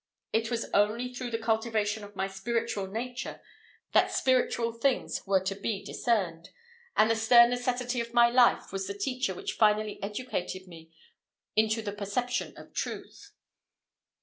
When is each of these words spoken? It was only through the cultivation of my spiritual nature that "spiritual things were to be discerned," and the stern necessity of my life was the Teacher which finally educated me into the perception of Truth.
It 0.33 0.49
was 0.49 0.65
only 0.73 1.13
through 1.13 1.29
the 1.29 1.37
cultivation 1.37 2.03
of 2.03 2.15
my 2.15 2.25
spiritual 2.27 2.87
nature 2.87 3.39
that 3.91 4.11
"spiritual 4.11 4.73
things 4.73 5.21
were 5.27 5.41
to 5.43 5.53
be 5.53 5.85
discerned," 5.85 6.49
and 6.97 7.11
the 7.11 7.15
stern 7.15 7.51
necessity 7.51 8.01
of 8.01 8.11
my 8.11 8.27
life 8.27 8.71
was 8.71 8.87
the 8.87 8.95
Teacher 8.97 9.35
which 9.35 9.53
finally 9.53 10.01
educated 10.01 10.67
me 10.67 10.91
into 11.55 11.83
the 11.83 11.91
perception 11.93 12.57
of 12.57 12.73
Truth. 12.73 13.33